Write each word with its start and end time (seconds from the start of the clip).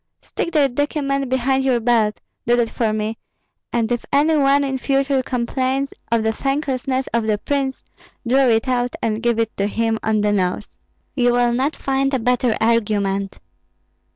"Stick 0.19 0.51
that 0.53 0.73
document 0.73 1.29
behind 1.29 1.63
your 1.63 1.79
belt, 1.79 2.21
do 2.47 2.55
that 2.55 2.71
for 2.71 2.91
me, 2.91 3.19
and 3.71 3.91
if 3.91 4.03
any 4.11 4.35
one 4.35 4.63
in 4.63 4.79
future 4.79 5.21
complains 5.21 5.93
of 6.11 6.23
the 6.23 6.31
thanklessness 6.33 7.05
of 7.13 7.27
the 7.27 7.37
prince, 7.37 7.83
draw 8.27 8.47
it 8.47 8.67
out 8.67 8.95
and 9.03 9.21
give 9.21 9.37
it 9.37 9.55
to 9.57 9.67
him 9.67 9.99
on 10.01 10.21
the 10.21 10.31
nose. 10.31 10.79
You 11.13 11.33
will 11.33 11.51
not 11.53 11.75
find 11.75 12.11
a 12.15 12.19
better 12.19 12.57
argument." 12.59 13.39